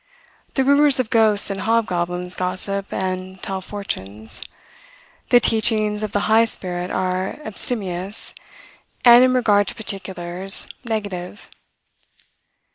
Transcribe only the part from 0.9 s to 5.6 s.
of ghosts and hobgoblins gossip and tell fortunes. The